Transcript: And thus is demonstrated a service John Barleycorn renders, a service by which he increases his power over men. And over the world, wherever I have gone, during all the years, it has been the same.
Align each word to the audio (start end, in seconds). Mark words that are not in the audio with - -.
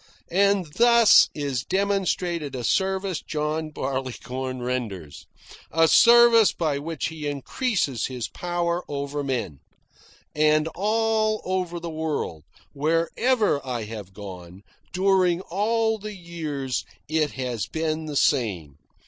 And 0.31 0.65
thus 0.77 1.29
is 1.35 1.61
demonstrated 1.63 2.55
a 2.55 2.63
service 2.63 3.21
John 3.21 3.69
Barleycorn 3.69 4.63
renders, 4.63 5.27
a 5.69 5.87
service 5.87 6.51
by 6.53 6.79
which 6.79 7.09
he 7.09 7.27
increases 7.27 8.07
his 8.07 8.27
power 8.27 8.81
over 8.87 9.23
men. 9.23 9.59
And 10.35 10.67
over 10.75 11.79
the 11.79 11.91
world, 11.91 12.45
wherever 12.73 13.63
I 13.63 13.83
have 13.83 14.11
gone, 14.11 14.63
during 14.91 15.41
all 15.51 15.99
the 15.99 16.15
years, 16.15 16.83
it 17.07 17.33
has 17.33 17.67
been 17.67 18.07
the 18.07 18.15
same. 18.17 18.77